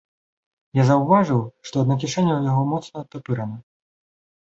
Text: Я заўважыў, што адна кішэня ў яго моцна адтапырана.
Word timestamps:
Я 0.79 0.83
заўважыў, 0.91 1.45
што 1.69 1.75
адна 1.85 2.01
кішэня 2.07 2.33
ў 2.39 2.53
яго 2.53 2.63
моцна 2.73 2.95
адтапырана. 3.07 3.57